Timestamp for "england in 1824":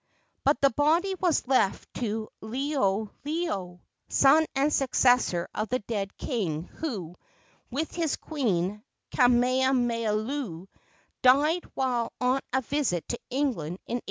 13.29-13.99